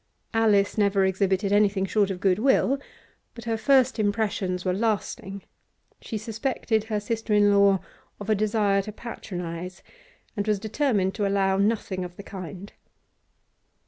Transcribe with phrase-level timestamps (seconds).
[0.33, 2.79] Alice never exhibited anything short of good will,
[3.35, 5.43] but her first impressions were lasting;
[6.01, 7.79] she suspected her sister in law
[8.19, 9.83] of a desire to patronise,
[10.35, 12.73] and was determined to allow nothing of the kind.